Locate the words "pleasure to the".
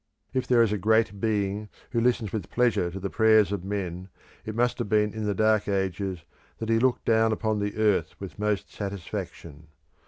2.49-3.11